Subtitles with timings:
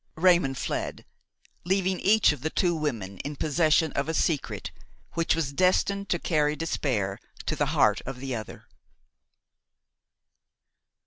[0.15, 1.05] Raymon fled,
[1.63, 4.71] leaving each of the two women in possession of a secret
[5.13, 8.65] which was destined to carry despair to the heart of the other.